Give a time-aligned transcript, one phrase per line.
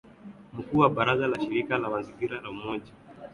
[0.53, 3.29] mkuu wa baraza la shirika la mazingira la Umoja wa